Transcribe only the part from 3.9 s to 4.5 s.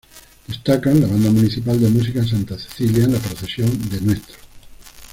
de Ntro.